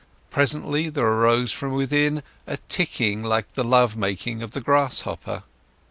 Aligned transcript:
Presently 0.31 0.89
there 0.89 1.05
arose 1.05 1.51
from 1.51 1.73
within 1.73 2.23
a 2.47 2.57
ticking 2.67 3.21
like 3.21 3.53
the 3.53 3.63
love 3.63 3.95
making 3.95 4.41
of 4.41 4.49
the 4.49 4.59
grasshopper. 4.61 5.43